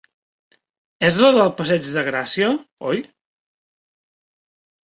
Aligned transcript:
És 1.09 1.19
la 1.25 1.29
de 1.35 1.43
Passeig 1.59 1.85
de 1.97 2.05
Gràcia, 2.09 2.49
oi? 2.95 3.05